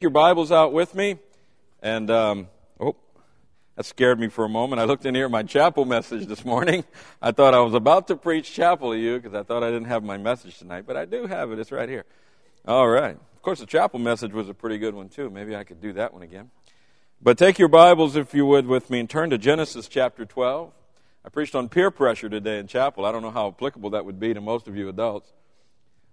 [0.00, 1.18] your Bibles out with me.
[1.82, 2.48] And, um,
[2.80, 2.96] oh,
[3.76, 4.80] that scared me for a moment.
[4.80, 6.84] I looked in here at my chapel message this morning.
[7.22, 9.88] I thought I was about to preach chapel to you because I thought I didn't
[9.88, 11.58] have my message tonight, but I do have it.
[11.58, 12.06] It's right here.
[12.66, 13.14] All right.
[13.14, 15.28] Of course, the chapel message was a pretty good one, too.
[15.28, 16.50] Maybe I could do that one again.
[17.20, 20.72] But take your Bibles, if you would, with me and turn to Genesis chapter 12.
[21.26, 23.04] I preached on peer pressure today in chapel.
[23.04, 25.30] I don't know how applicable that would be to most of you adults.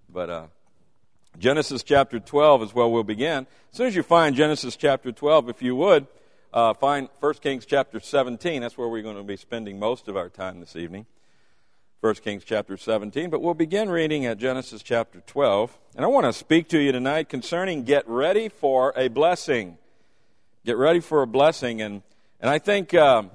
[0.09, 0.47] But, uh,
[1.37, 3.45] Genesis chapter 12 is where we'll begin.
[3.71, 6.07] As soon as you find Genesis chapter 12, if you would,
[6.51, 8.61] uh, find 1 Kings chapter 17.
[8.61, 11.05] That's where we're going to be spending most of our time this evening.
[12.01, 13.29] 1 Kings chapter 17.
[13.29, 15.77] But we'll begin reading at Genesis chapter 12.
[15.95, 19.77] And I want to speak to you tonight concerning get ready for a blessing.
[20.65, 21.81] Get ready for a blessing.
[21.81, 22.01] And,
[22.39, 22.93] and I think.
[22.93, 23.31] Um,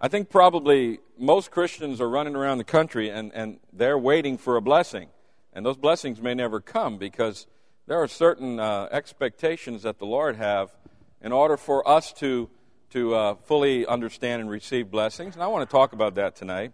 [0.00, 4.56] I think probably most Christians are running around the country and, and they're waiting for
[4.56, 5.08] a blessing.
[5.54, 7.46] And those blessings may never come because
[7.86, 10.74] there are certain uh, expectations that the Lord have
[11.22, 12.50] in order for us to,
[12.90, 15.34] to uh, fully understand and receive blessings.
[15.34, 16.72] And I want to talk about that tonight.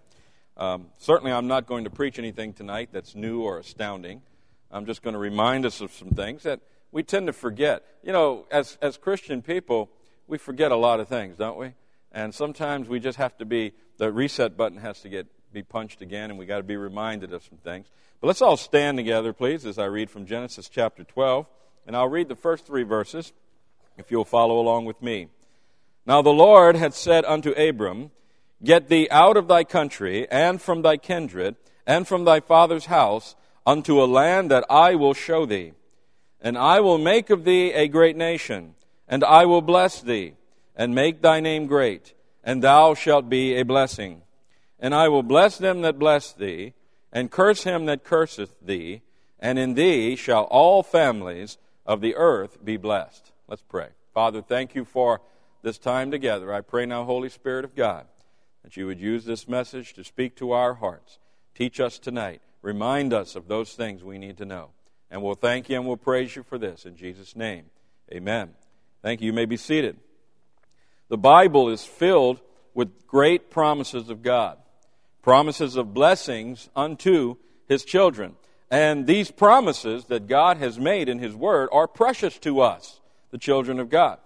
[0.57, 4.23] Um, certainly, I'm not going to preach anything tonight that's new or astounding.
[4.71, 7.85] I'm just going to remind us of some things that we tend to forget.
[8.03, 9.91] You know, as, as Christian people,
[10.27, 11.75] we forget a lot of things, don't we?
[12.13, 16.03] And sometimes we just have to be, the reset button has to get be punched
[16.03, 17.87] again, and we got to be reminded of some things.
[18.21, 21.47] But let's all stand together, please, as I read from Genesis chapter 12.
[21.87, 23.33] And I'll read the first three verses,
[23.97, 25.29] if you'll follow along with me.
[26.07, 28.11] Now the Lord had said unto Abram,
[28.63, 31.57] Get thee out of thy country, and from thy kindred,
[31.87, 33.35] and from thy father's house,
[33.67, 35.73] unto a land that I will show thee.
[36.41, 38.75] And I will make of thee a great nation,
[39.09, 40.35] and I will bless thee,
[40.77, 44.23] and make thy name great, and thou shalt be a blessing.
[44.81, 46.73] And I will bless them that bless thee,
[47.13, 49.03] and curse him that curseth thee,
[49.39, 53.31] and in thee shall all families of the earth be blessed.
[53.47, 53.89] Let's pray.
[54.15, 55.21] Father, thank you for
[55.63, 56.53] this time together.
[56.53, 58.07] I pray now, Holy Spirit of God,
[58.63, 61.19] that you would use this message to speak to our hearts.
[61.55, 62.41] Teach us tonight.
[62.63, 64.71] Remind us of those things we need to know.
[65.11, 66.87] And we'll thank you and we'll praise you for this.
[66.87, 67.67] In Jesus' name,
[68.13, 68.51] amen.
[69.03, 69.27] Thank you.
[69.27, 69.99] You may be seated.
[71.09, 72.41] The Bible is filled
[72.73, 74.59] with great promises of God
[75.23, 77.37] promises of blessings unto
[77.69, 78.37] his children.
[78.71, 83.39] And these promises that God has made in his word are precious to us, the
[83.39, 84.19] children of God.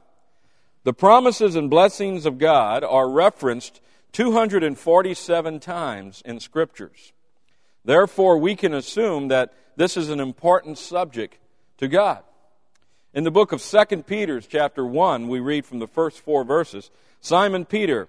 [0.84, 3.80] The promises and blessings of God are referenced
[4.12, 7.12] 247 times in scriptures.
[7.84, 11.38] Therefore, we can assume that this is an important subject
[11.78, 12.22] to God.
[13.14, 16.90] In the book of 2 Peter, chapter 1, we read from the first four verses
[17.20, 18.08] Simon Peter,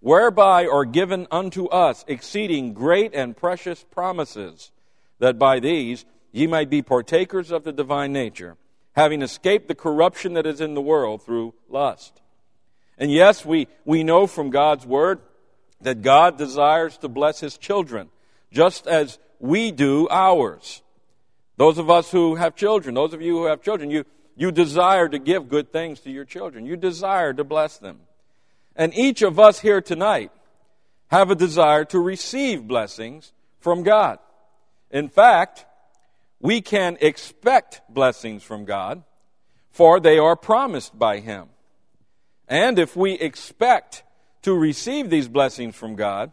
[0.00, 4.70] whereby are given unto us exceeding great and precious promises,
[5.18, 8.56] that by these ye might be partakers of the divine nature,
[8.94, 12.20] having escaped the corruption that is in the world through lust.
[12.98, 15.20] And yes, we, we know from God's word
[15.80, 18.08] that God desires to bless his children,
[18.50, 20.82] just as we do ours.
[21.56, 25.08] Those of us who have children, those of you who have children, you, you desire
[25.08, 26.66] to give good things to your children.
[26.66, 28.00] You desire to bless them.
[28.76, 30.30] And each of us here tonight
[31.08, 34.18] have a desire to receive blessings from God.
[34.90, 35.64] In fact,
[36.40, 39.02] we can expect blessings from God,
[39.70, 41.48] for they are promised by Him.
[42.46, 44.04] And if we expect
[44.42, 46.32] to receive these blessings from God,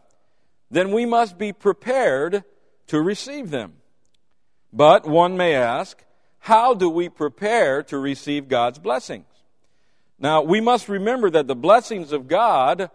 [0.70, 2.44] then we must be prepared
[2.88, 3.74] to receive them.
[4.72, 6.04] But one may ask,
[6.40, 9.26] how do we prepare to receive God's blessings?
[10.18, 12.90] Now, we must remember that the blessings of God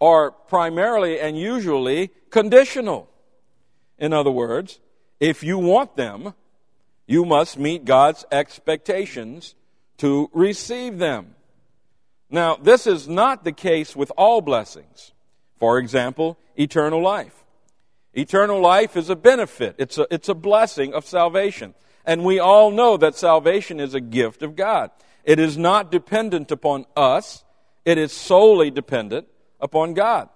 [0.00, 3.08] are primarily and usually conditional.
[3.98, 4.80] In other words,
[5.18, 6.34] if you want them,
[7.06, 9.54] you must meet God's expectations
[9.98, 11.34] to receive them.
[12.30, 15.12] Now, this is not the case with all blessings.
[15.58, 17.44] For example, eternal life.
[18.14, 21.74] Eternal life is a benefit, it's a, it's a blessing of salvation.
[22.04, 24.90] And we all know that salvation is a gift of God.
[25.24, 27.44] It is not dependent upon us,
[27.84, 29.28] it is solely dependent
[29.60, 30.28] upon God.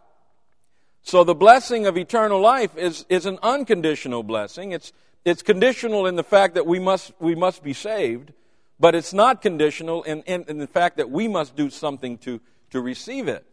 [1.02, 4.72] So the blessing of eternal life is, is an unconditional blessing.
[4.72, 4.92] It's,
[5.24, 8.32] it's conditional in the fact that we must, we must be saved,
[8.80, 12.40] but it's not conditional in, in, in the fact that we must do something to,
[12.70, 13.44] to receive it.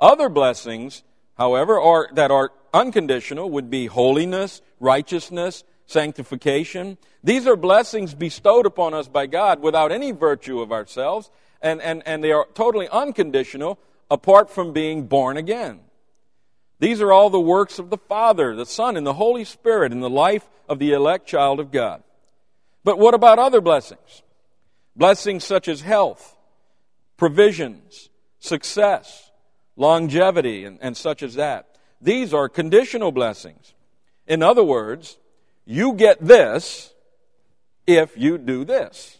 [0.00, 1.02] Other blessings,
[1.36, 6.98] however, are, that are unconditional would be holiness, righteousness, sanctification.
[7.22, 11.30] These are blessings bestowed upon us by God without any virtue of ourselves,
[11.60, 13.78] and, and, and they are totally unconditional
[14.10, 15.80] apart from being born again.
[16.78, 20.00] These are all the works of the Father, the Son, and the Holy Spirit in
[20.00, 22.02] the life of the elect child of God.
[22.82, 24.22] But what about other blessings?
[24.96, 26.36] Blessings such as health,
[27.16, 29.30] provisions, success,
[29.76, 31.76] longevity, and, and such as that.
[32.00, 33.74] These are conditional blessings.
[34.26, 35.18] In other words,
[35.64, 36.92] you get this
[37.86, 39.18] if you do this.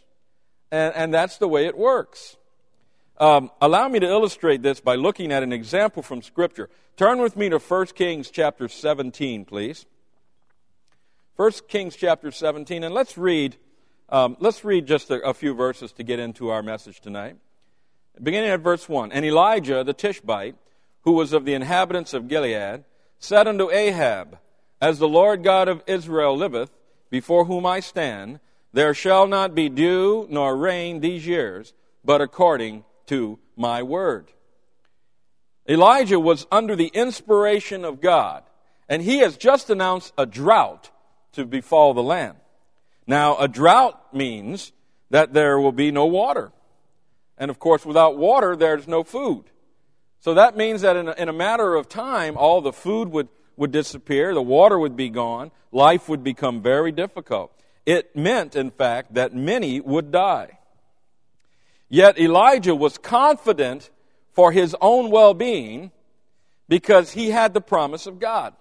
[0.71, 2.37] And, and that's the way it works.
[3.19, 6.71] Um, allow me to illustrate this by looking at an example from Scripture.
[6.97, 9.87] Turn with me to 1 Kings chapter 17, please.
[11.37, 13.57] 1 Kings chapter 17, and let's read,
[14.09, 17.37] um, let's read just a, a few verses to get into our message tonight.
[18.23, 19.13] Beginning at verse 1.
[19.13, 20.57] And Elijah the Tishbite,
[21.03, 22.85] who was of the inhabitants of Gilead,
[23.19, 24.39] said unto Ahab,
[24.83, 26.73] As the Lord God of Israel liveth,
[27.09, 28.41] before whom I stand,
[28.73, 31.73] there shall not be dew nor rain these years,
[32.05, 34.33] but according to my word.
[35.69, 38.43] Elijah was under the inspiration of God,
[38.89, 40.91] and he has just announced a drought
[41.35, 42.39] to befall the land.
[43.07, 44.73] Now, a drought means
[45.11, 46.51] that there will be no water.
[47.39, 49.45] And of course, without water, there's no food.
[50.19, 53.29] So that means that in a, in a matter of time, all the food would,
[53.63, 57.53] would disappear, the water would be gone, life would become very difficult.
[57.87, 60.59] It meant, in fact, that many would die.
[61.89, 63.91] Yet Elijah was confident
[64.33, 65.93] for his own well being
[66.69, 68.53] because he had the promise of God.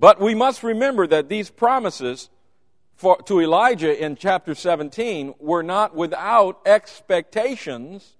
[0.00, 2.30] But we must remember that these promises
[2.96, 8.16] for, to Elijah in chapter 17 were not without expectations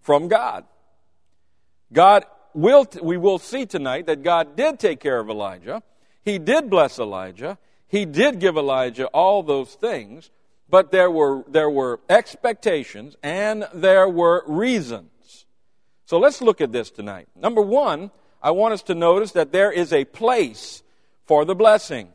[0.00, 0.64] from God.
[1.92, 2.24] God
[2.54, 5.82] will, we will see tonight that God did take care of Elijah.
[6.24, 7.58] He did bless Elijah.
[7.88, 10.30] He did give Elijah all those things,
[10.68, 15.46] but there were, there were expectations and there were reasons.
[16.06, 17.28] So let's look at this tonight.
[17.34, 18.10] Number one,
[18.42, 20.82] I want us to notice that there is a place
[21.26, 22.08] for the blessing.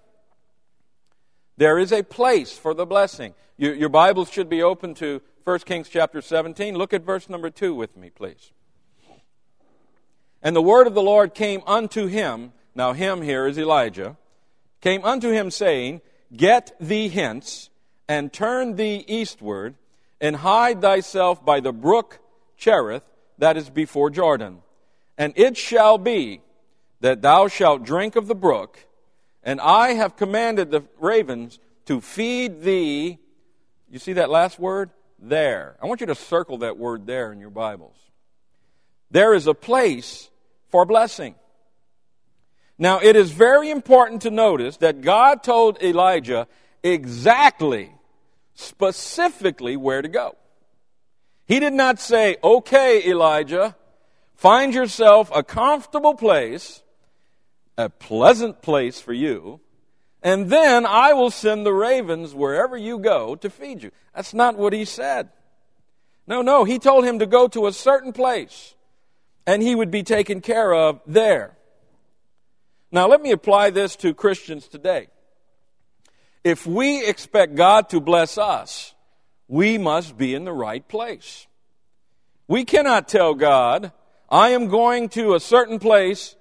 [1.58, 3.34] There is a place for the blessing.
[3.58, 6.76] Your, your Bibles should be open to 1 Kings chapter 17.
[6.76, 8.52] Look at verse number 2 with me, please.
[10.46, 14.16] And the word of the Lord came unto him, now him here is Elijah,
[14.80, 16.02] came unto him saying,
[16.32, 17.72] Get thee hence,
[18.08, 19.74] and turn thee eastward,
[20.22, 22.20] and hide thyself by the brook
[22.58, 23.02] Cherith,
[23.40, 24.60] that is before Jordan.
[25.18, 26.42] And it shall be
[27.02, 28.78] that thou shalt drink of the brook,
[29.42, 31.58] and I have commanded the ravens
[31.88, 33.18] to feed thee.
[33.90, 34.92] You see that last word?
[35.18, 35.76] There.
[35.82, 37.96] I want you to circle that word there in your Bibles.
[39.10, 40.30] There is a place
[40.76, 41.36] for blessing.
[42.78, 46.50] Now, it is very important to notice that God told Elijah
[46.84, 47.96] exactly,
[48.56, 50.36] specifically where to go.
[51.46, 53.78] He did not say, okay, Elijah,
[54.34, 56.84] find yourself a comfortable place,
[57.78, 59.62] a pleasant place for you,
[60.22, 63.92] and then I will send the ravens wherever you go to feed you.
[64.14, 65.30] That's not what he said.
[66.28, 68.75] No, no, he told him to go to a certain place
[69.48, 71.58] and he would be taken care of there.
[72.92, 75.08] Now, let me apply this to Christians today.
[76.44, 78.94] If we expect God to bless us,
[79.48, 81.48] we must be in the right place.
[82.48, 83.92] We cannot tell God,
[84.30, 86.36] I am going to a certain place,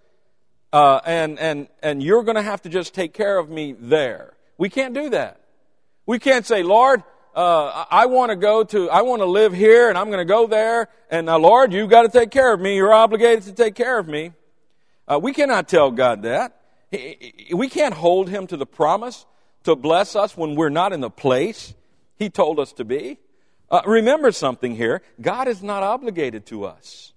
[0.72, 4.34] uh, and, and, and you're going to have to just take care of me there.
[4.58, 5.40] We can't do that.
[6.06, 7.02] We can't say, Lord,
[7.34, 10.24] uh, I want to go to, I want to live here and I'm going to
[10.24, 10.88] go there.
[11.10, 12.76] And now, Lord, you've got to take care of me.
[12.76, 14.32] You're obligated to take care of me.
[15.08, 16.60] Uh, we cannot tell God that.
[17.52, 19.26] We can't hold Him to the promise
[19.64, 21.74] to bless us when we're not in the place
[22.16, 23.18] He told us to be.
[23.68, 27.12] Uh, remember something here God is not obligated to us,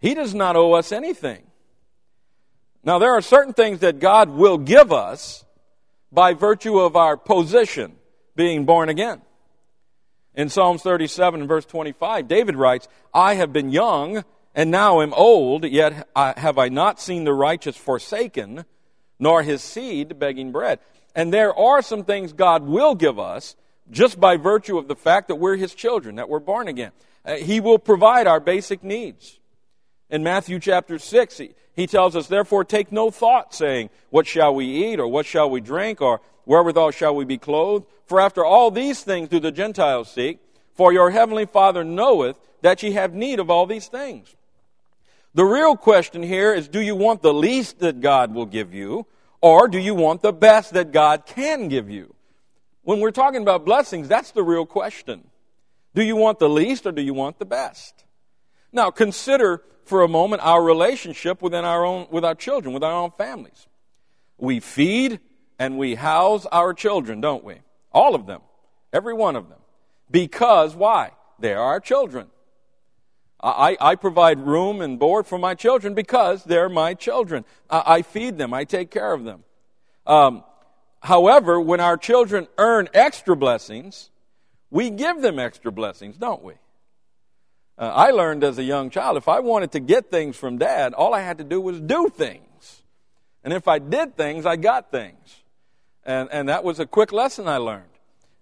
[0.00, 1.42] He does not owe us anything.
[2.82, 5.44] Now, there are certain things that God will give us
[6.10, 7.97] by virtue of our position
[8.38, 9.20] being born again.
[10.36, 15.12] In Psalms 37 and verse 25, David writes, I have been young and now am
[15.12, 18.64] old, yet have I not seen the righteous forsaken,
[19.18, 20.78] nor his seed begging bread.
[21.16, 23.56] And there are some things God will give us
[23.90, 26.92] just by virtue of the fact that we're his children, that we're born again.
[27.24, 29.37] Uh, he will provide our basic needs.
[30.10, 34.54] In Matthew chapter 6, he, he tells us, Therefore take no thought, saying, What shall
[34.54, 37.86] we eat, or what shall we drink, or wherewithal shall we be clothed?
[38.06, 40.38] For after all these things do the Gentiles seek.
[40.74, 44.34] For your heavenly Father knoweth that ye have need of all these things.
[45.34, 49.06] The real question here is do you want the least that God will give you,
[49.40, 52.14] or do you want the best that God can give you?
[52.82, 55.28] When we're talking about blessings, that's the real question.
[55.94, 58.04] Do you want the least or do you want the best?
[58.72, 62.92] Now, consider for a moment our relationship within our own, with our children, with our
[62.92, 63.66] own families.
[64.36, 65.20] We feed
[65.58, 67.56] and we house our children, don't we?
[67.92, 68.42] All of them.
[68.92, 69.58] Every one of them.
[70.10, 71.12] Because why?
[71.38, 72.28] They are our children.
[73.40, 77.44] I, I provide room and board for my children because they're my children.
[77.70, 78.52] I, I feed them.
[78.52, 79.44] I take care of them.
[80.06, 80.42] Um,
[81.00, 84.10] however, when our children earn extra blessings,
[84.70, 86.54] we give them extra blessings, don't we?
[87.78, 90.94] Uh, I learned as a young child, if I wanted to get things from dad,
[90.94, 92.82] all I had to do was do things.
[93.44, 95.42] And if I did things, I got things.
[96.04, 97.84] And, and that was a quick lesson I learned.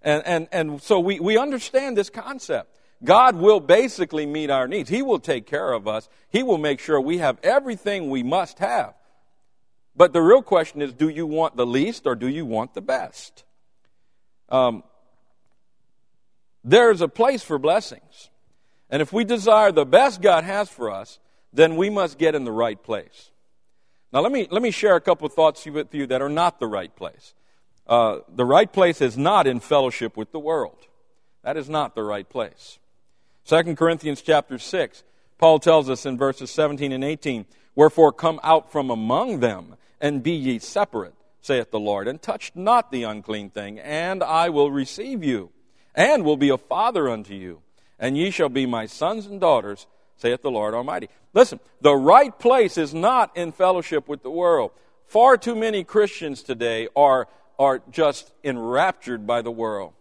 [0.01, 2.75] And, and, and so we, we understand this concept.
[3.05, 4.89] God will basically meet our needs.
[4.89, 6.09] He will take care of us.
[6.31, 8.95] He will make sure we have everything we must have.
[9.95, 12.81] But the real question is do you want the least or do you want the
[12.81, 13.45] best?
[14.49, 14.83] Um,
[16.65, 18.31] there's a place for blessings.
[18.91, 21.19] And if we desire the best God has for us,
[21.53, 23.31] then we must get in the right place.
[24.13, 26.61] Now, let me, let me share a couple of thoughts with you that are not
[26.61, 27.35] the right place.
[27.87, 30.79] Uh, the right place is not in fellowship with the world.
[31.43, 32.79] That is not the right place.
[33.47, 35.05] 2 Corinthians chapter 6,
[35.39, 40.23] Paul tells us in verses 17 and 18, Wherefore come out from among them, and
[40.23, 44.71] be ye separate, saith the Lord, and touch not the unclean thing, and I will
[44.71, 45.51] receive you,
[45.95, 47.63] and will be a father unto you,
[47.99, 49.87] and ye shall be my sons and daughters,
[50.17, 51.09] saith the Lord Almighty.
[51.35, 54.71] Listen, the right place is not in fellowship with the world.
[55.07, 59.93] Far too many Christians today are, are just enraptured by the world,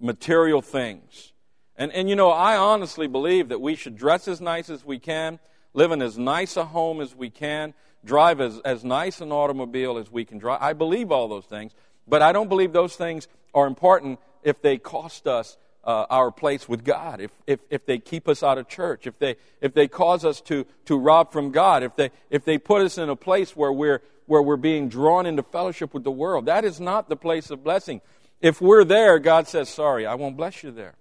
[0.00, 1.32] material things
[1.78, 4.98] and, and you know, I honestly believe that we should dress as nice as we
[4.98, 5.38] can,
[5.72, 7.72] live in as nice a home as we can,
[8.04, 10.60] drive as, as nice an automobile as we can drive.
[10.60, 11.72] I believe all those things,
[12.06, 15.56] but I don't believe those things are important if they cost us
[15.88, 19.18] uh, our place with God, if, if, if they keep us out of church, if
[19.18, 22.82] they, if they cause us to, to rob from God, if they, if they put
[22.82, 26.44] us in a place where we're, where we're being drawn into fellowship with the world.
[26.44, 28.02] That is not the place of blessing.
[28.42, 30.94] If we're there, God says, Sorry, I won't bless you there.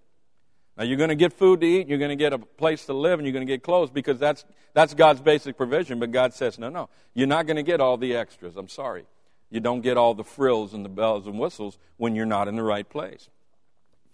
[0.78, 2.94] Now, you're going to get food to eat, you're going to get a place to
[2.94, 6.00] live, and you're going to get clothes because that's, that's God's basic provision.
[6.00, 8.56] But God says, no, no, you're not going to get all the extras.
[8.56, 9.04] I'm sorry.
[9.50, 12.56] You don't get all the frills and the bells and whistles when you're not in
[12.56, 13.28] the right place.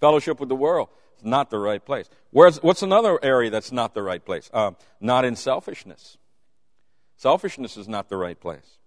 [0.04, 2.10] Fellowship with the world is not the right place.
[2.32, 4.50] Where's, what's another area that's not the right place?
[4.54, 6.18] Um, not in selfishness.
[7.16, 8.80] Selfishness is not the right place.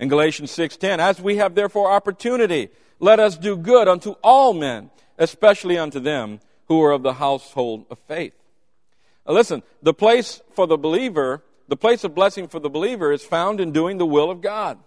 [0.00, 4.90] In Galatians 6:10, as we have therefore opportunity, let us do good unto all men,
[5.16, 8.34] especially unto them who are of the household of faith.
[9.24, 13.22] Now listen, the place for the believer, the place of blessing for the believer is
[13.22, 14.80] found in doing the will of God.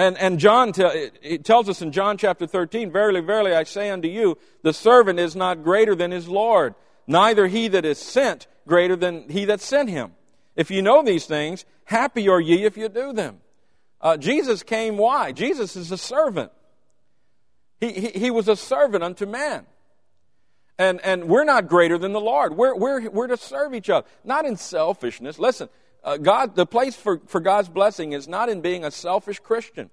[0.00, 0.72] And, and John
[1.20, 5.18] it tells us in John chapter 13, Verily, verily, I say unto you, the servant
[5.18, 6.74] is not greater than his Lord,
[7.06, 10.12] neither he that is sent greater than he that sent him.
[10.56, 13.42] If you know these things, happy are ye if you do them.
[14.00, 15.32] Uh, Jesus came why?
[15.32, 16.50] Jesus is a servant.
[17.78, 19.66] He, he, he was a servant unto man.
[20.78, 22.56] And, and we're not greater than the Lord.
[22.56, 25.38] We're, we're, we're to serve each other, not in selfishness.
[25.38, 25.68] Listen,
[26.02, 29.90] uh, God, the place for, for God's blessing is not in being a selfish Christian,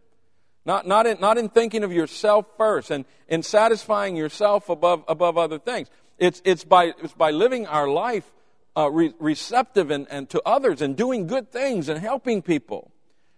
[0.66, 5.38] not, not, in, not in thinking of yourself first and in satisfying yourself above, above
[5.38, 5.90] other things.
[6.18, 8.30] It's, it's, by, it's by living our life
[8.76, 12.92] uh, re- receptive and, and to others and doing good things and helping people,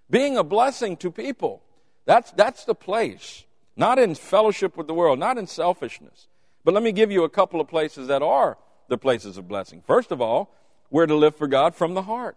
[0.09, 1.61] being a blessing to people.
[2.05, 3.45] That's, that's the place,
[3.75, 6.27] not in fellowship with the world, not in selfishness.
[6.63, 8.57] But let me give you a couple of places that are
[8.89, 9.81] the places of blessing.
[9.85, 10.53] First of all,
[10.89, 12.35] we're to live for God from the heart.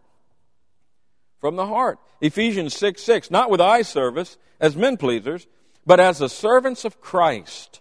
[1.42, 1.98] From the heart.
[2.20, 5.48] Ephesians 6 6, not with eye service as men pleasers,
[5.84, 7.80] but as the servants of Christ,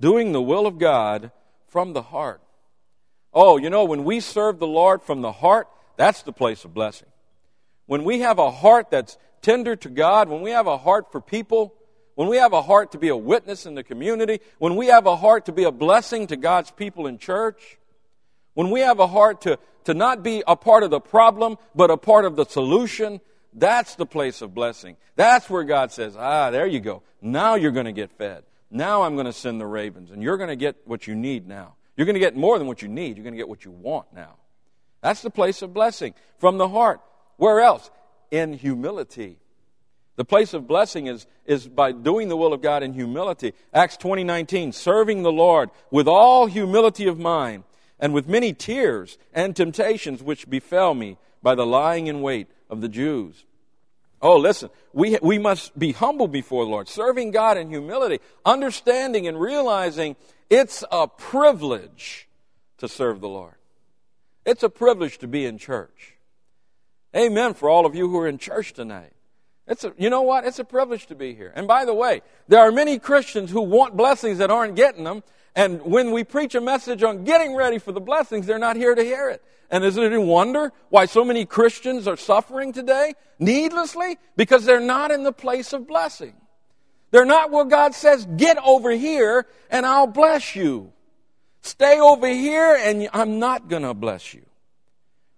[0.00, 1.32] doing the will of God
[1.66, 2.40] from the heart.
[3.34, 6.72] Oh, you know, when we serve the Lord from the heart, that's the place of
[6.72, 7.08] blessing.
[7.86, 11.20] When we have a heart that's tender to God, when we have a heart for
[11.20, 11.74] people,
[12.14, 15.06] when we have a heart to be a witness in the community, when we have
[15.06, 17.79] a heart to be a blessing to God's people in church,
[18.60, 21.90] when we have a heart to, to not be a part of the problem, but
[21.90, 23.18] a part of the solution,
[23.54, 24.98] that's the place of blessing.
[25.16, 27.02] That's where God says, ah, there you go.
[27.22, 28.44] Now you're going to get fed.
[28.70, 31.48] Now I'm going to send the ravens, and you're going to get what you need
[31.48, 31.76] now.
[31.96, 33.16] You're going to get more than what you need.
[33.16, 34.36] You're going to get what you want now.
[35.00, 37.00] That's the place of blessing from the heart.
[37.38, 37.90] Where else?
[38.30, 39.38] In humility.
[40.16, 43.54] The place of blessing is, is by doing the will of God in humility.
[43.72, 47.64] Acts 20:19, serving the Lord with all humility of mind
[48.00, 52.80] and with many tears and temptations which befell me by the lying in wait of
[52.80, 53.44] the Jews.
[54.22, 59.26] Oh, listen, we, we must be humble before the Lord, serving God in humility, understanding
[59.26, 60.16] and realizing
[60.50, 62.28] it's a privilege
[62.78, 63.54] to serve the Lord.
[64.44, 66.14] It's a privilege to be in church.
[67.16, 69.12] Amen for all of you who are in church tonight.
[69.66, 70.44] It's a, you know what?
[70.44, 71.52] It's a privilege to be here.
[71.54, 75.22] And by the way, there are many Christians who want blessings that aren't getting them.
[75.54, 78.94] And when we preach a message on getting ready for the blessings, they're not here
[78.94, 79.42] to hear it.
[79.70, 84.18] And is it any wonder why so many Christians are suffering today needlessly?
[84.36, 86.34] Because they're not in the place of blessing.
[87.10, 90.92] They're not where God says, get over here and I'll bless you.
[91.62, 94.46] Stay over here and I'm not going to bless you.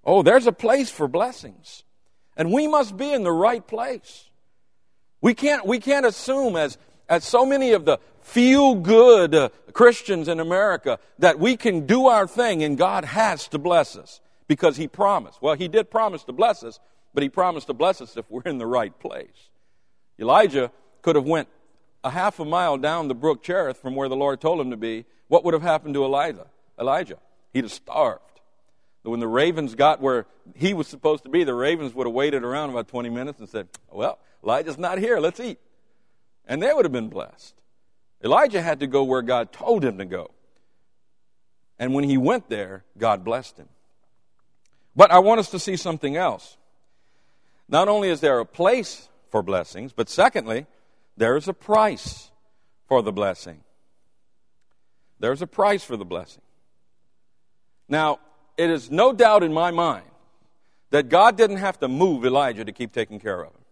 [0.04, 1.84] Oh, there's a place for blessings.
[2.36, 4.28] And we must be in the right place.
[5.20, 6.78] We can't, we can't assume, as,
[7.12, 12.06] as so many of the feel good uh, Christians in America, that we can do
[12.06, 15.42] our thing and God has to bless us because He promised.
[15.42, 16.80] Well, He did promise to bless us,
[17.12, 19.50] but He promised to bless us if we're in the right place.
[20.18, 21.48] Elijah could have went
[22.02, 24.78] a half a mile down the brook Cherith from where the Lord told him to
[24.78, 25.04] be.
[25.28, 26.46] What would have happened to Elijah?
[26.80, 27.18] Elijah,
[27.52, 28.40] he'd have starved.
[29.02, 32.42] When the ravens got where he was supposed to be, the ravens would have waited
[32.42, 35.58] around about 20 minutes and said, Well, Elijah's not here, let's eat.
[36.46, 37.54] And they would have been blessed.
[38.24, 40.30] Elijah had to go where God told him to go.
[41.78, 43.68] And when he went there, God blessed him.
[44.94, 46.56] But I want us to see something else.
[47.68, 50.66] Not only is there a place for blessings, but secondly,
[51.16, 52.30] there is a price
[52.86, 53.62] for the blessing.
[55.18, 56.42] There's a price for the blessing.
[57.88, 58.18] Now,
[58.56, 60.04] it is no doubt in my mind
[60.90, 63.64] that God didn't have to move Elijah to keep taking care of him.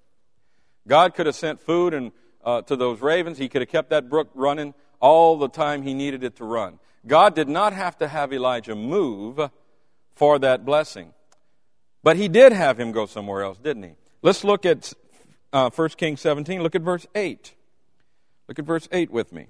[0.88, 2.12] God could have sent food and,
[2.44, 3.38] uh, to those ravens.
[3.38, 6.78] He could have kept that brook running all the time he needed it to run.
[7.06, 9.50] God did not have to have Elijah move
[10.14, 11.14] for that blessing.
[12.02, 13.92] But he did have him go somewhere else, didn't he?
[14.22, 14.92] Let's look at
[15.52, 16.62] uh, 1 Kings 17.
[16.62, 17.54] Look at verse 8.
[18.48, 19.46] Look at verse 8 with me.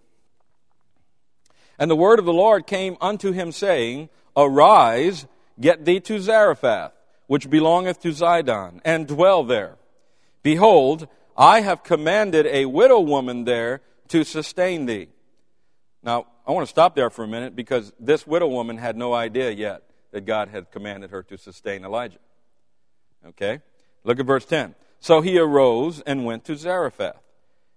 [1.79, 5.27] And the word of the Lord came unto him, saying, Arise,
[5.59, 6.93] get thee to Zarephath,
[7.27, 9.77] which belongeth to Zidon, and dwell there.
[10.43, 11.09] Behold,
[11.41, 15.09] I have commanded a widow woman there to sustain thee.
[16.03, 19.15] Now, I want to stop there for a minute because this widow woman had no
[19.15, 22.19] idea yet that God had commanded her to sustain Elijah.
[23.29, 23.61] Okay?
[24.05, 24.75] Look at verse 10.
[25.01, 27.23] So he arose and went to Zarephath.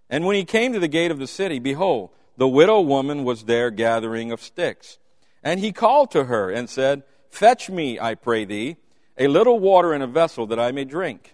[0.10, 3.45] And when he came to the gate of the city, behold, the widow woman was
[3.45, 4.97] there gathering of sticks.
[5.41, 8.76] And he called to her and said, Fetch me, I pray thee,
[9.17, 11.34] a little water in a vessel that I may drink.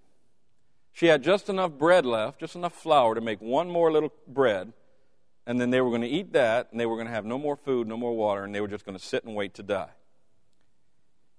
[1.01, 4.71] She had just enough bread left, just enough flour to make one more little bread,
[5.47, 7.39] and then they were going to eat that, and they were going to have no
[7.39, 9.63] more food, no more water, and they were just going to sit and wait to
[9.63, 9.89] die.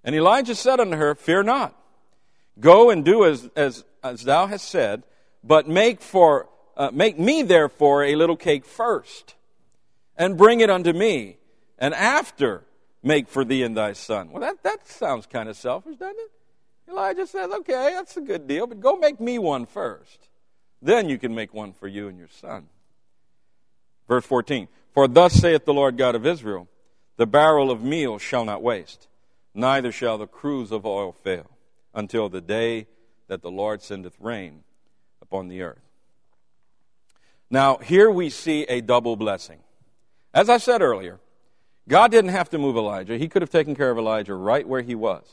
[0.03, 1.81] And Elijah said unto her, Fear not.
[2.59, 5.03] Go and do as, as, as thou hast said,
[5.45, 9.35] but make, for, uh, make me therefore a little cake first
[10.17, 11.37] and bring it unto me,
[11.79, 12.65] and after
[13.01, 14.29] make for thee and thy son.
[14.29, 16.31] Well, that, that sounds kind of selfish, doesn't it?
[16.89, 20.29] Elijah says, okay, that's a good deal, but go make me one first.
[20.81, 22.67] Then you can make one for you and your son.
[24.07, 26.67] Verse 14 For thus saith the Lord God of Israel
[27.17, 29.07] The barrel of meal shall not waste,
[29.53, 31.49] neither shall the cruse of oil fail,
[31.93, 32.87] until the day
[33.27, 34.63] that the Lord sendeth rain
[35.21, 35.79] upon the earth.
[37.49, 39.59] Now, here we see a double blessing.
[40.33, 41.19] As I said earlier,
[41.87, 43.17] God didn't have to move Elijah.
[43.17, 45.23] He could have taken care of Elijah right where he was.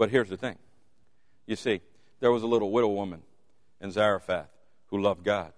[0.00, 0.56] But here's the thing
[1.46, 1.82] you see,
[2.20, 3.20] there was a little widow woman
[3.82, 4.48] in Zarephath
[4.86, 5.52] who loved God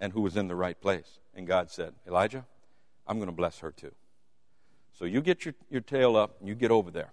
[0.00, 1.20] and who was in the right place.
[1.34, 2.46] And God said, Elijah,
[3.06, 3.92] I'm going to bless her too.
[4.98, 7.12] So you get your, your tail up and you get over there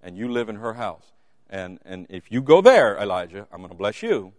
[0.00, 1.02] and you live in her house.
[1.50, 4.32] And, and if you go there, Elijah, I'm going to bless you.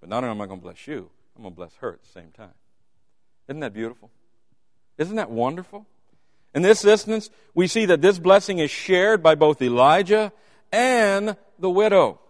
[0.00, 2.02] But not only am I going to bless you, I'm going to bless her at
[2.02, 2.54] the same time.
[3.46, 4.10] Isn't that beautiful?
[4.96, 5.86] Isn't that wonderful?
[6.56, 10.32] In this instance, we see that this blessing is shared by both Elijah
[10.72, 12.20] and the widow.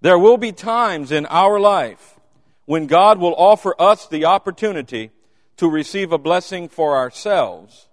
[0.00, 2.18] There will be times in our life
[2.66, 5.10] when God will offer us the opportunity
[5.56, 7.88] to receive a blessing for ourselves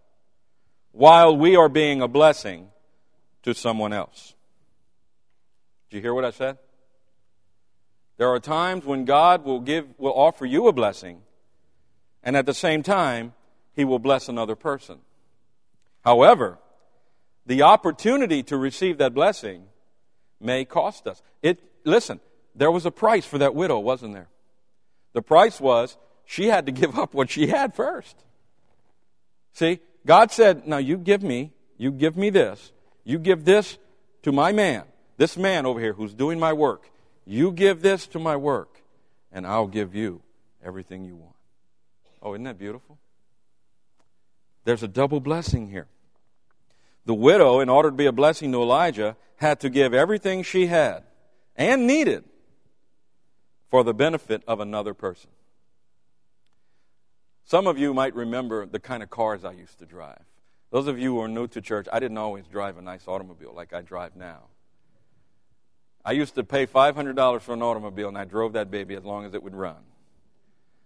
[0.91, 2.67] while we are being a blessing
[3.43, 4.33] to someone else.
[5.89, 6.57] Did you hear what I said?
[8.17, 11.21] There are times when God will give will offer you a blessing
[12.23, 13.33] and at the same time
[13.73, 14.99] he will bless another person.
[16.03, 16.59] However,
[17.45, 19.65] the opportunity to receive that blessing
[20.39, 21.21] may cost us.
[21.41, 22.19] It listen,
[22.56, 24.30] there was a price for that widow, wasn't there?
[25.13, 28.15] The price was she had to give up what she had first.
[29.54, 32.71] See, God said, Now you give me, you give me this,
[33.04, 33.77] you give this
[34.23, 34.84] to my man,
[35.17, 36.89] this man over here who's doing my work.
[37.25, 38.82] You give this to my work,
[39.32, 40.21] and I'll give you
[40.63, 41.36] everything you want.
[42.21, 42.97] Oh, isn't that beautiful?
[44.63, 45.88] There's a double blessing here.
[47.05, 50.67] The widow, in order to be a blessing to Elijah, had to give everything she
[50.67, 51.03] had
[51.55, 52.23] and needed
[53.69, 55.29] for the benefit of another person.
[57.43, 60.21] Some of you might remember the kind of cars I used to drive.
[60.69, 63.53] Those of you who are new to church, I didn't always drive a nice automobile
[63.53, 64.43] like I drive now.
[66.03, 69.25] I used to pay $500 for an automobile, and I drove that baby as long
[69.25, 69.83] as it would run.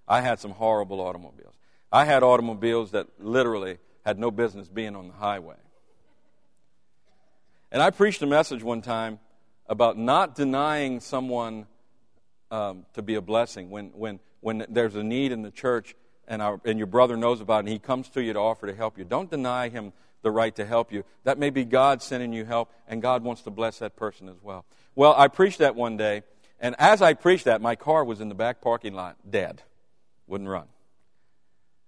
[0.08, 1.54] I had some horrible automobiles.
[1.92, 5.56] I had automobiles that literally had no business being on the highway.
[7.72, 9.20] And I preached a message one time
[9.68, 11.66] about not denying someone
[12.52, 15.96] um, to be a blessing when, when, when there's a need in the church
[16.28, 18.68] and, our, and your brother knows about it and he comes to you to offer
[18.68, 19.04] to help you.
[19.04, 21.04] Don't deny him the right to help you.
[21.24, 24.38] That may be God sending you help, and God wants to bless that person as
[24.42, 24.66] well.
[24.96, 26.24] Well, I preached that one day,
[26.60, 29.62] and as I preached that, my car was in the back parking lot, dead,
[30.26, 30.66] wouldn't run.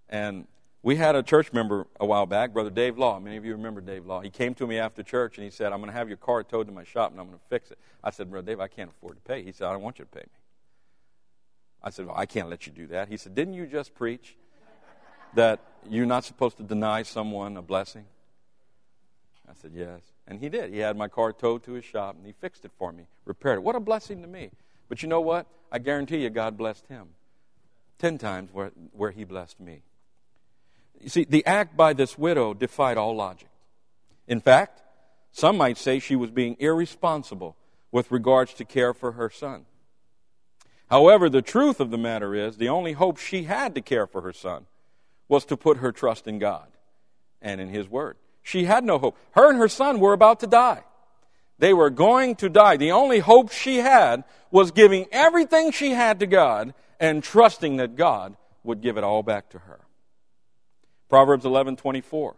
[0.08, 0.48] And
[0.88, 3.20] we had a church member a while back, Brother Dave Law.
[3.20, 4.22] Many of you remember Dave Law.
[4.22, 6.44] He came to me after church and he said, I'm going to have your car
[6.44, 7.78] towed to my shop and I'm going to fix it.
[8.02, 9.44] I said, Brother Dave, I can't afford to pay.
[9.44, 10.40] He said, I don't want you to pay me.
[11.84, 13.10] I said, Well, I can't let you do that.
[13.10, 14.38] He said, Didn't you just preach
[15.34, 18.06] that you're not supposed to deny someone a blessing?
[19.46, 20.00] I said, Yes.
[20.26, 20.72] And he did.
[20.72, 23.58] He had my car towed to his shop and he fixed it for me, repaired
[23.58, 23.64] it.
[23.64, 24.52] What a blessing to me.
[24.88, 25.48] But you know what?
[25.70, 27.10] I guarantee you, God blessed him
[28.00, 29.82] ten times where, where he blessed me.
[31.00, 33.50] You see, the act by this widow defied all logic.
[34.28, 34.82] In fact,
[35.32, 37.56] some might say she was being irresponsible
[37.92, 39.66] with regards to care for her son.
[40.90, 44.22] However, the truth of the matter is the only hope she had to care for
[44.22, 44.66] her son
[45.28, 46.68] was to put her trust in God
[47.42, 48.18] and in His Word.
[48.42, 49.18] She had no hope.
[49.32, 50.84] Her and her son were about to die.
[51.60, 52.78] They were going to die.
[52.78, 57.96] The only hope she had was giving everything she had to God and trusting that
[57.96, 59.80] God would give it all back to her.
[61.10, 62.36] Proverbs 11:24.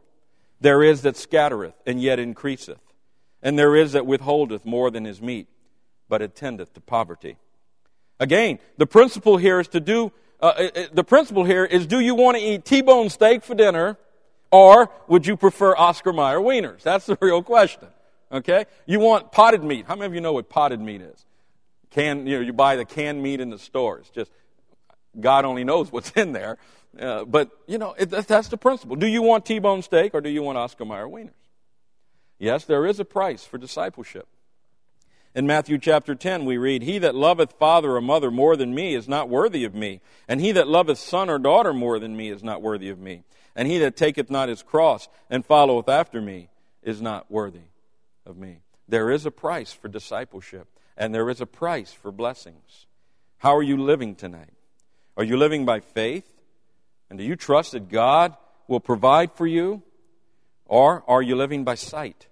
[0.61, 2.81] There is that scattereth and yet increaseth,
[3.41, 5.47] and there is that withholdeth more than is meet,
[6.09, 7.37] but attendeth to poverty.
[8.19, 11.99] Again, the principle here is to do uh, uh, uh, the principle here is do
[11.99, 13.97] you want to eat T-bone steak for dinner
[14.51, 16.81] or would you prefer Oscar Mayer wieners?
[16.81, 17.87] That's the real question.
[18.31, 18.65] Okay?
[18.85, 19.85] You want potted meat.
[19.87, 21.25] How many of you know what potted meat is?
[21.91, 24.09] Can you know you buy the canned meat in the stores.
[24.13, 24.31] Just
[25.19, 26.57] God only knows what's in there.
[26.99, 28.95] Uh, but, you know, it, that's the principle.
[28.95, 31.31] Do you want T bone steak or do you want Oscar Mayer wieners?
[32.39, 34.27] Yes, there is a price for discipleship.
[35.35, 38.95] In Matthew chapter 10, we read, He that loveth father or mother more than me
[38.95, 42.29] is not worthy of me, and he that loveth son or daughter more than me
[42.29, 43.23] is not worthy of me,
[43.55, 46.49] and he that taketh not his cross and followeth after me
[46.81, 47.67] is not worthy
[48.25, 48.61] of me.
[48.87, 50.67] There is a price for discipleship,
[50.97, 52.87] and there is a price for blessings.
[53.37, 54.53] How are you living tonight?
[55.19, 56.23] Are you living by faith?
[57.09, 58.37] And do you trust that God
[58.69, 59.83] will provide for you?
[60.65, 62.27] Or are you living by sight,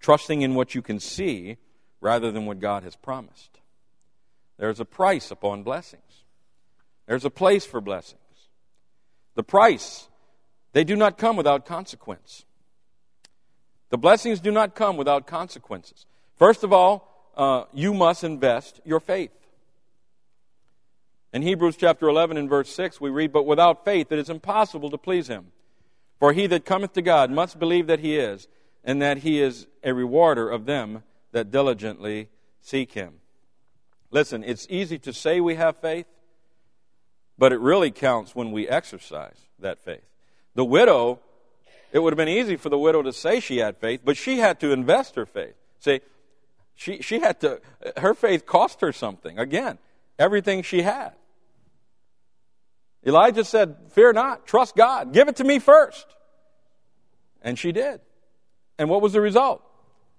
[0.00, 1.58] trusting in what you can see
[2.00, 3.60] rather than what God has promised?
[4.58, 6.24] There's a price upon blessings,
[7.06, 8.18] there's a place for blessings.
[9.36, 10.08] The price,
[10.72, 12.44] they do not come without consequence.
[13.90, 16.06] The blessings do not come without consequences.
[16.34, 19.30] First of all, uh, you must invest your faith.
[21.32, 24.90] In Hebrews chapter 11 and verse 6, we read, But without faith it is impossible
[24.90, 25.46] to please him.
[26.18, 28.48] For he that cometh to God must believe that he is,
[28.84, 32.28] and that he is a rewarder of them that diligently
[32.60, 33.14] seek him.
[34.10, 36.06] Listen, it's easy to say we have faith,
[37.38, 40.04] but it really counts when we exercise that faith.
[40.54, 41.20] The widow,
[41.92, 44.36] it would have been easy for the widow to say she had faith, but she
[44.36, 45.54] had to invest her faith.
[45.80, 46.00] See,
[46.74, 47.62] she, she had to,
[47.96, 49.38] her faith cost her something.
[49.38, 49.78] Again,
[50.18, 51.12] everything she had.
[53.06, 56.06] Elijah said, Fear not, trust God, give it to me first.
[57.42, 58.00] And she did.
[58.78, 59.62] And what was the result?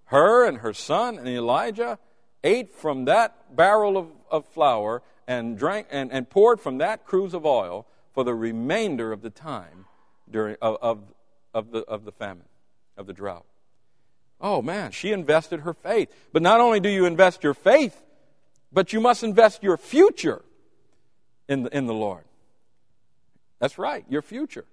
[0.06, 1.98] Her and her son and Elijah
[2.44, 7.34] ate from that barrel of, of flour and drank and, and poured from that cruse
[7.34, 9.86] of oil for the remainder of the time
[10.30, 11.00] during, of, of,
[11.54, 12.48] of, the, of the famine,
[12.98, 13.46] of the drought.
[14.42, 16.14] Oh man, she invested her faith.
[16.34, 18.04] But not only do you invest your faith,
[18.72, 20.42] but you must invest your future
[21.48, 22.26] in the, in the Lord.
[23.64, 24.66] That's right, your future.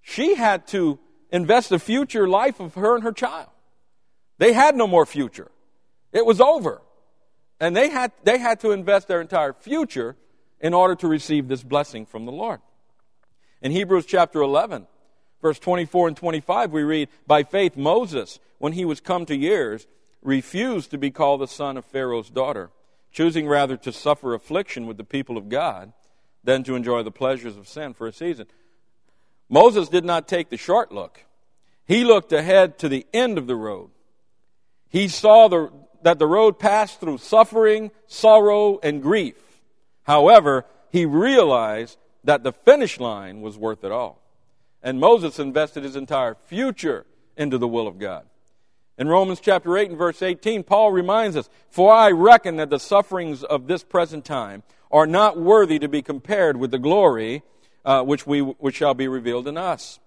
[0.00, 0.98] She had to
[1.30, 3.50] invest the future life of her and her child.
[4.38, 5.50] They had no more future.
[6.10, 6.80] It was over.
[7.60, 10.16] And they had, they had to invest their entire future
[10.58, 12.60] in order to receive this blessing from the Lord.
[13.60, 14.86] In Hebrews chapter 11,
[15.42, 19.86] verse 24 and 25, we read, By faith, Moses, when he was come to years,
[20.22, 22.70] refused to be called the son of Pharaoh's daughter,
[23.12, 25.92] choosing rather to suffer affliction with the people of God
[26.46, 28.46] than to enjoy the pleasures of sin for a season.
[29.48, 31.24] Moses did not take the short look.
[31.86, 33.90] He looked ahead to the end of the road.
[34.88, 35.70] He saw the,
[36.02, 39.36] that the road passed through suffering, sorrow, and grief.
[40.04, 44.22] However, he realized that the finish line was worth it all.
[44.82, 47.06] And Moses invested his entire future
[47.36, 48.24] into the will of God.
[48.98, 52.78] In Romans chapter 8 and verse 18, Paul reminds us, For I reckon that the
[52.78, 54.62] sufferings of this present time
[54.96, 57.42] are not worthy to be compared with the glory
[57.84, 60.00] uh, which, we, which shall be revealed in us.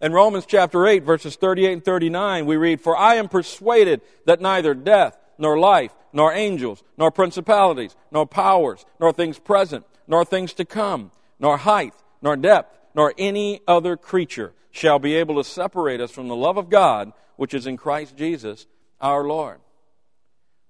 [0.00, 4.40] In Romans chapter 8, verses 38 and 39, we read, For I am persuaded that
[4.40, 10.54] neither death, nor life, nor angels, nor principalities, nor powers, nor things present, nor things
[10.54, 16.00] to come, nor height, nor depth, nor any other creature shall be able to separate
[16.00, 18.66] us from the love of God which is in Christ Jesus
[19.02, 19.60] our Lord.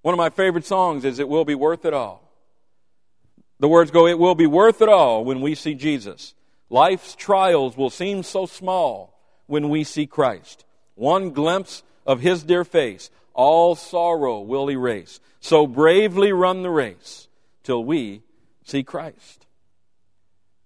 [0.01, 2.22] One of my favorite songs is It Will Be Worth It All.
[3.59, 6.33] The words go, It will be worth it all when we see Jesus.
[6.69, 10.65] Life's trials will seem so small when we see Christ.
[10.95, 15.19] One glimpse of his dear face, all sorrow will erase.
[15.39, 17.27] So bravely run the race
[17.63, 18.21] till we
[18.63, 19.45] see Christ.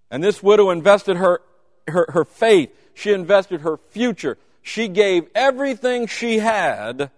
[0.09, 1.41] And this widow invested her,
[1.87, 7.11] her, her faith, she invested her future, she gave everything she had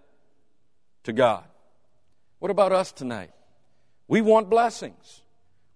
[1.04, 1.44] to God.
[2.38, 3.30] What about us tonight?
[4.08, 5.19] We want blessings.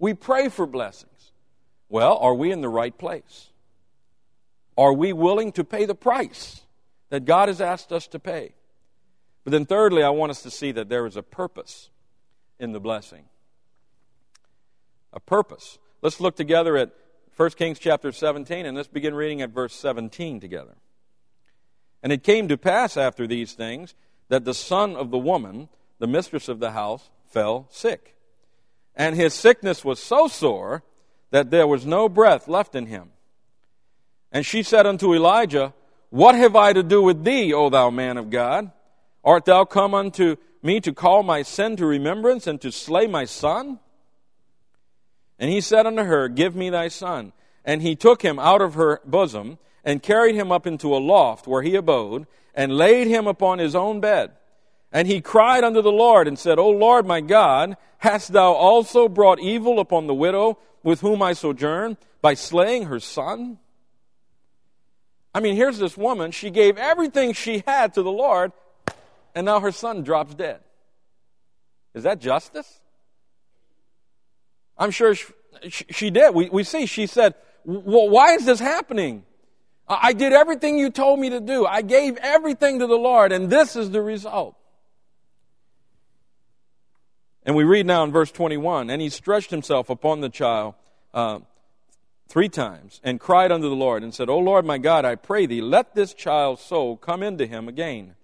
[0.04, 1.32] We pray for blessings.
[1.88, 3.48] Well, are we in the right place?
[4.76, 6.60] Are we willing to pay the price
[7.08, 8.52] that God has asked us to pay?
[9.44, 11.88] But then, thirdly, I want us to see that there is a purpose
[12.60, 13.24] in the blessing.
[15.14, 15.78] A purpose.
[16.02, 16.90] Let's look together at
[17.38, 20.74] 1 Kings chapter 17, and let's begin reading at verse 17 together.
[22.02, 23.94] And it came to pass after these things
[24.28, 28.14] that the son of the woman, the mistress of the house, fell sick.
[28.96, 30.82] And his sickness was so sore
[31.30, 33.10] that there was no breath left in him.
[34.30, 35.74] And she said unto Elijah,
[36.10, 38.70] What have I to do with thee, O thou man of God?
[39.24, 43.24] Art thou come unto me to call my sin to remembrance and to slay my
[43.24, 43.78] son?
[45.38, 47.32] And he said unto her, Give me thy son.
[47.64, 51.46] And he took him out of her bosom and carried him up into a loft
[51.46, 54.32] where he abode and laid him upon his own bed.
[54.94, 59.08] And he cried unto the Lord and said, O Lord my God, hast thou also
[59.08, 63.58] brought evil upon the widow with whom I sojourn by slaying her son?
[65.34, 66.30] I mean, here's this woman.
[66.30, 68.52] She gave everything she had to the Lord,
[69.34, 70.60] and now her son drops dead.
[71.92, 72.80] Is that justice?
[74.78, 76.32] I'm sure she, she did.
[76.36, 79.24] We, we see, she said, well, Why is this happening?
[79.88, 81.66] I did everything you told me to do.
[81.66, 84.56] I gave everything to the Lord, and this is the result.
[87.44, 90.74] And we read now in verse 21 And he stretched himself upon the child.
[91.12, 91.40] Uh,
[92.28, 95.46] three times and cried unto the Lord and said, O Lord my God, I pray
[95.46, 98.14] thee, let this child's soul come into him again.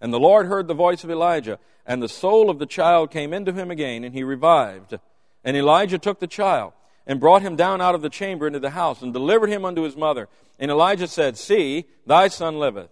[0.00, 3.32] And the Lord heard the voice of Elijah, and the soul of the child came
[3.32, 4.98] into him again, and he revived.
[5.44, 6.72] And Elijah took the child
[7.06, 9.82] and brought him down out of the chamber into the house and delivered him unto
[9.82, 10.28] his mother.
[10.58, 12.90] And Elijah said, See, thy son liveth.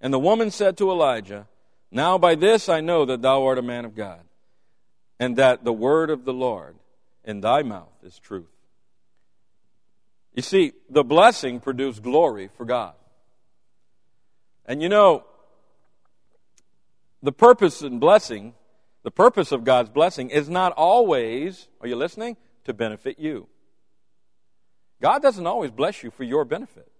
[0.00, 1.46] And the woman said to Elijah,
[1.90, 4.20] Now by this I know that thou art a man of God,
[5.18, 6.76] and that the word of the Lord
[7.24, 8.46] in thy mouth is truth.
[10.34, 12.94] You see, the blessing produced glory for God.
[14.66, 15.24] And you know,
[17.22, 18.54] the purpose and blessing,
[19.02, 23.48] the purpose of God's blessing is not always, are you listening, to benefit you.
[25.00, 26.90] God doesn't always bless you for your benefit.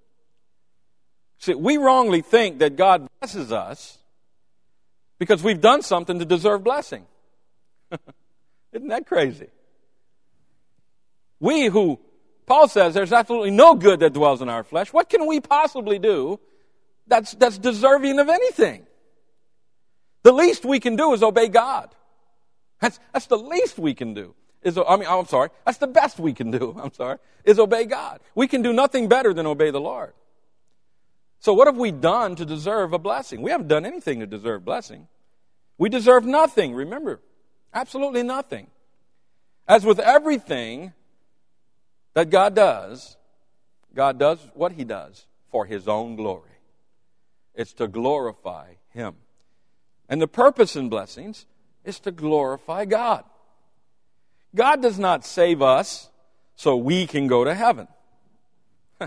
[1.38, 3.98] See, we wrongly think that God blesses us
[5.18, 7.06] because we've done something to deserve blessing.
[8.72, 9.48] Isn't that crazy?
[11.40, 12.00] We who
[12.46, 14.92] Paul says there's absolutely no good that dwells in our flesh.
[14.92, 16.40] What can we possibly do
[17.06, 18.86] that's, that's deserving of anything?
[20.22, 21.94] The least we can do is obey God.
[22.80, 24.34] That's, that's the least we can do.
[24.62, 27.84] Is, I mean, I'm sorry, that's the best we can do, I'm sorry, is obey
[27.84, 28.20] God.
[28.34, 30.12] We can do nothing better than obey the Lord.
[31.38, 33.42] So, what have we done to deserve a blessing?
[33.42, 35.06] We haven't done anything to deserve blessing.
[35.78, 37.20] We deserve nothing, remember.
[37.76, 38.68] Absolutely nothing.
[39.68, 40.94] As with everything
[42.14, 43.18] that God does,
[43.94, 46.56] God does what He does for His own glory.
[47.54, 49.16] It's to glorify Him.
[50.08, 51.44] And the purpose in blessings
[51.84, 53.24] is to glorify God.
[54.54, 56.08] God does not save us
[56.54, 57.88] so we can go to heaven.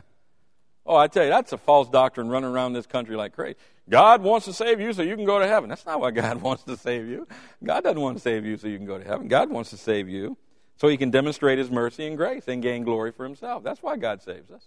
[0.85, 3.57] oh, I tell you, that's a false doctrine running around this country like crazy.
[3.89, 5.69] God wants to save you so you can go to heaven.
[5.69, 7.27] That's not why God wants to save you.
[7.63, 9.27] God doesn't want to save you so you can go to heaven.
[9.27, 10.37] God wants to save you
[10.77, 13.63] so he can demonstrate his mercy and grace and gain glory for himself.
[13.63, 14.63] That's why God saves us.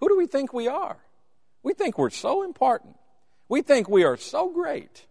[0.00, 0.98] Who do we think we are?
[1.62, 2.96] We think we're so important.
[3.48, 5.06] We think we are so great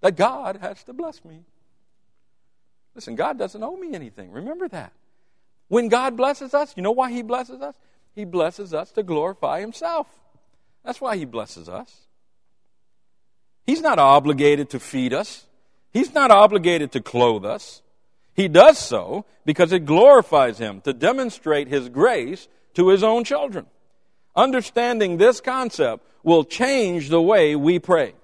[0.00, 1.44] that God has to bless me.
[2.94, 4.30] Listen, God doesn't owe me anything.
[4.30, 4.92] Remember that.
[5.68, 7.74] When God blesses us, you know why He blesses us?
[8.14, 10.06] He blesses us to glorify Himself.
[10.84, 12.07] That's why He blesses us.
[13.68, 15.44] He's not obligated to feed us,
[15.92, 17.82] He's not obligated to clothe us.
[18.32, 23.66] He does so because it glorifies Him to demonstrate His grace to His own children.
[24.34, 28.14] Understanding this concept will change the way we pray.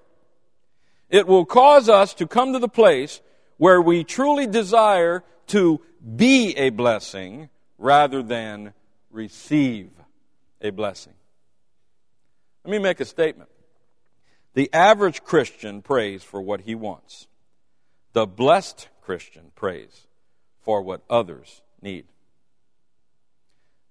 [1.11, 3.21] It will cause us to come to the place
[3.57, 5.79] where we truly desire to
[6.15, 8.73] be a blessing rather than
[9.11, 9.91] receive
[10.59, 11.13] a blessing.
[12.63, 13.51] Let me make a statement.
[14.55, 17.27] The average Christian prays for what he wants.
[18.13, 20.07] The blessed Christian prays
[20.61, 22.05] for what others need.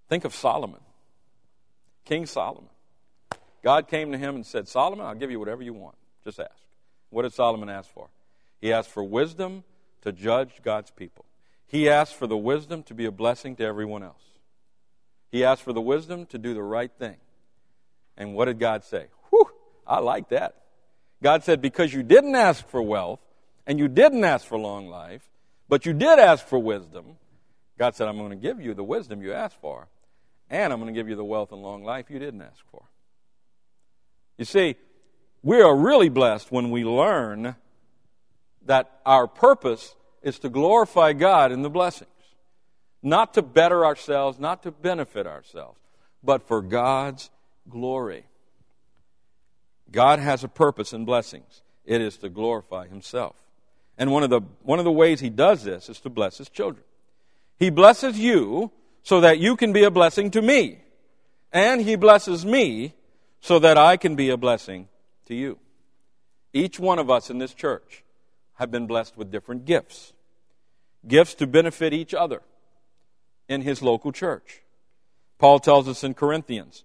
[0.09, 0.81] Think of Solomon,
[2.05, 2.71] King Solomon.
[3.63, 5.97] God came to him and said, Solomon, I'll give you whatever you want.
[6.25, 6.51] Just ask.
[7.11, 8.09] What did Solomon ask for?
[8.61, 9.65] He asked for wisdom
[10.03, 11.27] to judge God's people.
[11.67, 14.23] He asked for the wisdom to be a blessing to everyone else.
[15.31, 17.17] He asked for the wisdom to do the right thing.
[18.17, 19.07] And what did God say?
[19.87, 20.57] I like that.
[21.23, 23.21] God said, Because you didn't ask for wealth,
[23.67, 25.23] and you didn't ask for long life,
[25.69, 27.17] but you did ask for wisdom,
[27.79, 29.89] God said, I'm going to give you the wisdom you asked for,
[30.51, 32.85] and I'm going to give you the wealth and long life you didn't ask for.
[34.39, 34.77] You see,
[35.43, 37.57] we are really blessed when we learn
[38.67, 42.11] that our purpose is to glorify God in the blessings.
[43.03, 45.79] Not to better ourselves, not to benefit ourselves,
[46.23, 47.31] but for God's
[47.69, 48.25] glory.
[49.91, 51.63] God has a purpose in blessings.
[51.85, 53.37] It is to glorify Himself.
[53.97, 56.49] And one of the, one of the ways He does this is to bless His
[56.49, 56.85] children.
[57.59, 60.79] He blesses you so that you can be a blessing to me.
[61.53, 62.95] And He blesses me
[63.41, 64.89] so that I can be a blessing
[65.27, 65.59] to you.
[66.53, 68.05] Each one of us in this church
[68.55, 70.13] have been blessed with different gifts.
[71.07, 72.43] Gifts to benefit each other
[73.49, 74.63] in his local church.
[75.39, 76.85] Paul tells us in Corinthians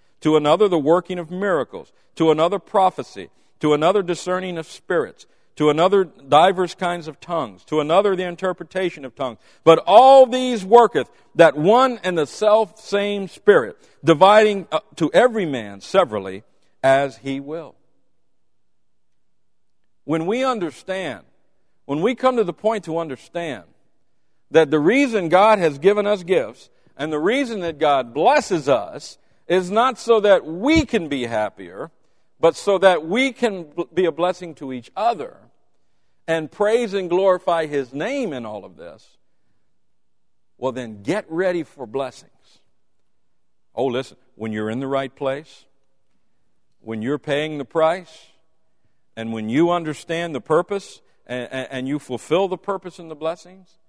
[0.21, 3.29] to another the working of miracles, to another prophecy,
[3.59, 9.03] to another discerning of spirits, to another divers kinds of tongues, to another the interpretation
[9.05, 9.37] of tongues.
[9.63, 15.45] But all these worketh that one and the self same Spirit, dividing uh, to every
[15.45, 16.43] man severally
[16.83, 17.75] as he will
[20.11, 21.23] when we understand,
[21.85, 23.63] when we come to the point to understand
[24.51, 29.17] that the reason God has given us gifts and the reason that God blesses us
[29.51, 31.91] is not so that we can be happier,
[32.39, 35.35] but so that we can be a blessing to each other
[36.25, 39.17] and praise and glorify His name in all of this,
[40.57, 42.61] well, then get ready for blessings.
[43.75, 45.65] Oh, listen, when you're in the right place,
[46.79, 48.27] when you're paying the price,
[49.17, 53.79] and when you understand the purpose and, and, you fulfill the purpose and the blessings,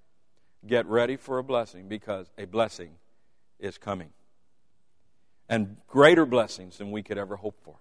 [0.66, 2.90] get ready for a blessing because a blessing
[3.60, 4.10] is coming.
[5.48, 7.76] And greater blessings than we could ever hope for.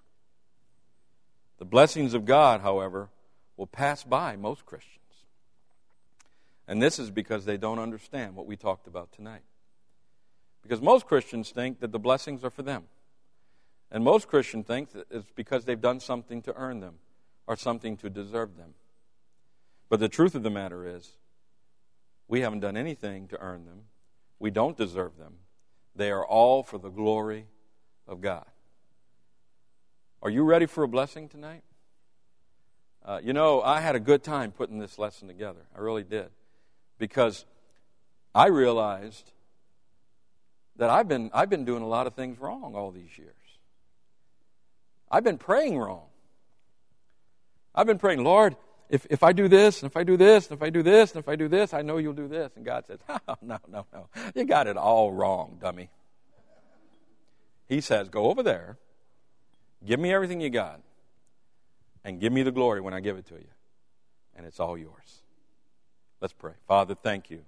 [1.59, 3.09] The blessings of God, however,
[3.55, 4.97] will pass by most Christians.
[6.68, 9.43] And this is because they don't understand what we talked about tonight.
[10.64, 12.84] Because most Christians think that the blessings are for them.
[13.91, 16.95] And most Christians think that it's because they've done something to earn them
[17.45, 18.74] or something to deserve them.
[19.89, 21.12] But the truth of the matter is,
[22.32, 23.82] We haven't done anything to earn them.
[24.39, 25.34] We don't deserve them.
[25.96, 27.48] They are all for the glory
[28.08, 28.46] of God.
[30.22, 31.64] Are you ready for a blessing tonight?
[33.04, 35.62] Uh, you know, I had a good time putting this lesson together.
[35.76, 36.30] I really did.
[37.00, 37.46] Because
[38.36, 39.32] I realized
[40.78, 43.34] that I've been, I've been doing a lot of things wrong all these years.
[45.10, 46.06] I've been praying wrong.
[47.74, 48.56] I've been praying, Lord,
[48.92, 51.12] if, if I do this, and if I do this, and if I do this,
[51.12, 52.52] and if I do this, I know you'll do this.
[52.58, 54.10] And God says, oh, no, no, no.
[54.36, 55.89] You got it all wrong, dummy.
[57.70, 58.78] He says, go over there,
[59.86, 60.82] give me everything you got,
[62.04, 63.48] and give me the glory when I give it to you.
[64.36, 65.22] And it's all yours.
[66.20, 66.54] Let's pray.
[66.68, 67.44] Father, thank you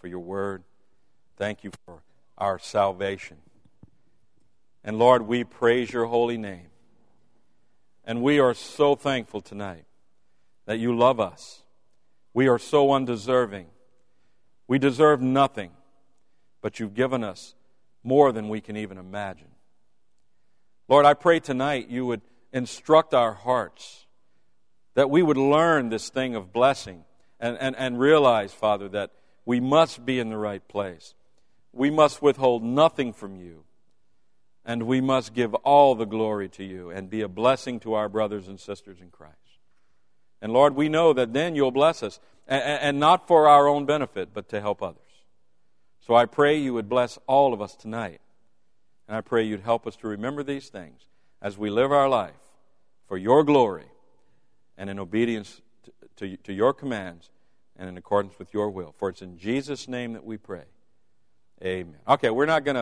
[0.00, 0.64] for your word.
[1.36, 2.02] Thank you for
[2.36, 3.36] our salvation.
[4.82, 6.66] And Lord, we praise your holy name.
[8.04, 9.84] And we are so thankful tonight
[10.70, 11.64] that you love us.
[12.32, 13.66] We are so undeserving.
[14.68, 15.72] We deserve nothing,
[16.62, 17.56] but you've given us
[18.04, 19.48] more than we can even imagine.
[20.86, 22.20] Lord, I pray tonight you would
[22.52, 24.06] instruct our hearts,
[24.94, 27.02] that we would learn this thing of blessing
[27.40, 29.10] and, and, and realize, Father, that
[29.44, 31.14] we must be in the right place.
[31.72, 33.64] We must withhold nothing from you.
[34.64, 38.08] And we must give all the glory to you and be a blessing to our
[38.08, 39.39] brothers and sisters in Christ.
[40.42, 44.30] And Lord, we know that then you'll bless us, and, not for our own benefit,
[44.32, 44.98] but to help others.
[46.00, 48.20] So I pray you would bless all of us tonight.
[49.06, 51.02] And I pray you'd help us to remember these things
[51.42, 52.32] as we live our life
[53.06, 53.86] for your glory
[54.78, 57.30] and in obedience to, to, to your commands
[57.76, 58.94] and in accordance with your will.
[58.98, 60.64] For it's in Jesus' name that we pray.
[61.62, 61.96] Amen.
[62.08, 62.78] Okay, we're not going to.